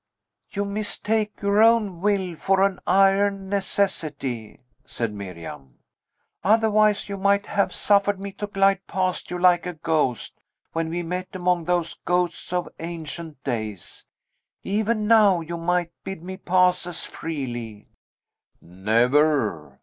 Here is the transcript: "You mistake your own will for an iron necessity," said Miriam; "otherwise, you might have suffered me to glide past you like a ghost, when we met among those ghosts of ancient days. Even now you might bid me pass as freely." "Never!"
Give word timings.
"You 0.49 0.65
mistake 0.65 1.43
your 1.43 1.61
own 1.61 2.01
will 2.01 2.35
for 2.35 2.63
an 2.63 2.79
iron 2.87 3.49
necessity," 3.49 4.59
said 4.83 5.13
Miriam; 5.13 5.77
"otherwise, 6.43 7.07
you 7.07 7.17
might 7.17 7.45
have 7.45 7.71
suffered 7.71 8.19
me 8.19 8.31
to 8.31 8.47
glide 8.47 8.87
past 8.87 9.29
you 9.29 9.37
like 9.37 9.67
a 9.67 9.73
ghost, 9.73 10.33
when 10.73 10.89
we 10.89 11.03
met 11.03 11.35
among 11.35 11.65
those 11.65 11.93
ghosts 12.03 12.51
of 12.51 12.67
ancient 12.79 13.43
days. 13.43 14.07
Even 14.63 15.05
now 15.05 15.39
you 15.39 15.55
might 15.55 15.91
bid 16.03 16.23
me 16.23 16.35
pass 16.35 16.87
as 16.87 17.05
freely." 17.05 17.87
"Never!" 18.59 19.79